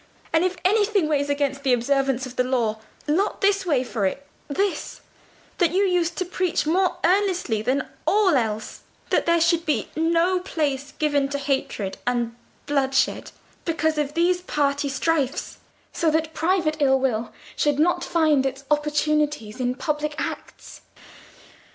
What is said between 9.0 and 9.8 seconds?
that there should